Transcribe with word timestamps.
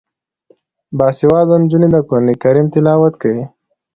باسواده 0.97 1.55
نجونې 1.61 1.87
د 1.91 1.95
قران 2.09 2.27
کریم 2.41 2.67
تلاوت 2.73 3.13
کوي. 3.21 3.43